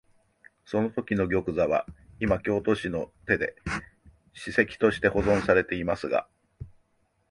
[0.65, 1.85] そのときの玉座は、
[2.19, 3.55] いま京都市の手で
[4.33, 6.27] 史跡として保存されていますが、